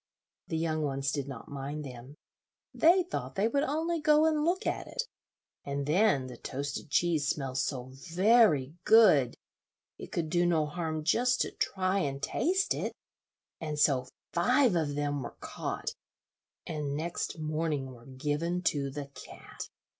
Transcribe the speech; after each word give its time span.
The 0.47 0.57
young 0.57 0.81
ones 0.81 1.11
did 1.11 1.27
not 1.27 1.47
mind 1.47 1.85
them. 1.85 2.15
They 2.73 3.03
thought 3.03 3.35
they 3.35 3.47
would 3.47 3.61
only 3.61 4.01
go 4.01 4.25
and 4.25 4.43
look 4.43 4.65
at 4.65 4.87
it, 4.87 5.03
and 5.63 5.85
then 5.85 6.25
the 6.25 6.37
toasted 6.37 6.89
cheese 6.89 7.27
smelled 7.27 7.59
so 7.59 7.91
very 8.11 8.73
good, 8.83 9.35
it 9.99 10.11
could 10.11 10.31
do 10.31 10.47
no 10.47 10.65
harm 10.65 11.03
just 11.03 11.39
to 11.41 11.51
try 11.51 11.99
and 11.99 12.19
taste 12.19 12.73
it; 12.73 12.93
and 13.59 13.77
so 13.77 14.07
five 14.33 14.75
of 14.75 14.95
them 14.95 15.21
were 15.21 15.37
caught, 15.39 15.91
and 16.65 16.95
next 16.97 17.37
morning 17.37 17.91
were 17.93 18.07
given 18.07 18.63
to 18.63 18.89
the 18.89 19.05
cat. 19.09 19.67